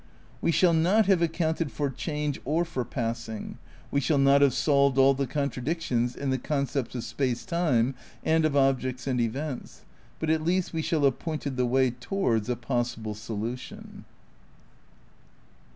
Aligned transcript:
We 0.41 0.51
shall 0.51 0.73
not 0.73 1.05
have 1.05 1.21
accounted 1.21 1.71
for 1.71 1.91
change 1.91 2.41
or 2.43 2.65
for 2.65 2.83
passing, 2.83 3.59
we 3.91 3.99
shall 3.99 4.17
not 4.17 4.41
have 4.41 4.55
solved 4.55 4.97
all 4.97 5.13
the 5.13 5.27
contradictions 5.27 6.15
in 6.15 6.31
the 6.31 6.39
concepts 6.39 6.95
of 6.95 7.03
space 7.03 7.45
time 7.45 7.93
and 8.23 8.43
of 8.43 8.55
objects 8.57 9.05
and 9.05 9.21
events, 9.21 9.83
but 10.17 10.31
at 10.31 10.41
least 10.43 10.73
we 10.73 10.81
shall 10.81 11.03
have 11.03 11.19
pointed 11.19 11.55
the 11.55 11.67
way 11.67 11.91
towards 11.91 12.49
a 12.49 12.55
possible 12.55 13.13
solution. 13.13 14.05